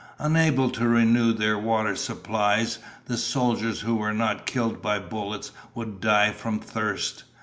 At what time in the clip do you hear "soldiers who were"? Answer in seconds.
3.17-4.13